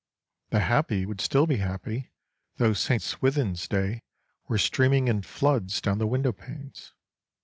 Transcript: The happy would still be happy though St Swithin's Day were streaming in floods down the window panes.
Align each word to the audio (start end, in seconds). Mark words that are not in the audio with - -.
The 0.49 0.61
happy 0.61 1.05
would 1.05 1.21
still 1.21 1.45
be 1.45 1.57
happy 1.57 2.09
though 2.57 2.73
St 2.73 3.03
Swithin's 3.03 3.67
Day 3.67 4.01
were 4.47 4.57
streaming 4.57 5.07
in 5.07 5.21
floods 5.21 5.79
down 5.79 5.99
the 5.99 6.07
window 6.07 6.31
panes. 6.31 6.93